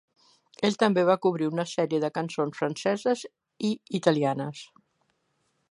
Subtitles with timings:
[0.69, 3.23] Ell també va cobrir una sèrie de cançons franceses
[3.69, 4.65] i italianes.